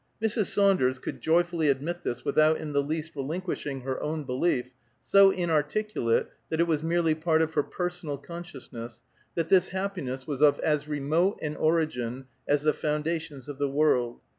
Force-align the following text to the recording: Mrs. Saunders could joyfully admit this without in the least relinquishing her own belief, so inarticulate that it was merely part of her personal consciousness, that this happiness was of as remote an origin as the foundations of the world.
Mrs. 0.19 0.47
Saunders 0.47 0.97
could 0.97 1.21
joyfully 1.21 1.69
admit 1.69 2.01
this 2.01 2.25
without 2.25 2.57
in 2.57 2.73
the 2.73 2.81
least 2.81 3.11
relinquishing 3.15 3.81
her 3.81 4.01
own 4.01 4.23
belief, 4.23 4.71
so 5.03 5.29
inarticulate 5.29 6.27
that 6.49 6.59
it 6.59 6.65
was 6.65 6.81
merely 6.81 7.13
part 7.13 7.39
of 7.43 7.53
her 7.53 7.61
personal 7.61 8.17
consciousness, 8.17 9.03
that 9.35 9.49
this 9.49 9.69
happiness 9.69 10.25
was 10.25 10.41
of 10.41 10.59
as 10.61 10.87
remote 10.87 11.37
an 11.43 11.55
origin 11.55 12.25
as 12.47 12.63
the 12.63 12.73
foundations 12.73 13.47
of 13.47 13.59
the 13.59 13.69
world. 13.69 14.19